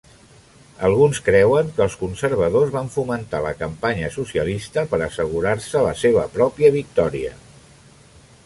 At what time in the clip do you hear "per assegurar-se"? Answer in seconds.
4.95-5.85